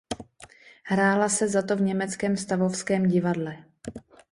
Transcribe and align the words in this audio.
Hrála 0.83 1.29
se 1.29 1.47
zato 1.49 1.75
v 1.75 1.81
německém 1.81 2.37
Stavovském 2.37 3.07
divadle. 3.07 3.57